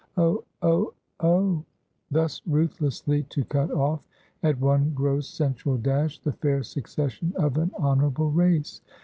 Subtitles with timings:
[0.17, 0.43] Oh!
[0.63, 0.95] oh!
[1.19, 1.63] oh!
[2.09, 4.07] Thus ruthlessly to cut off,
[4.41, 8.81] at one gross sensual dash, the fair succession of an honorable race!